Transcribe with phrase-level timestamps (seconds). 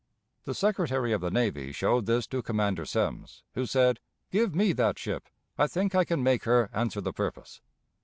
[0.45, 3.99] The Secretary of the Navy showed this to Commander Semmes, who said:
[4.31, 7.61] "Give me that ship; I think I can make her answer the purpose."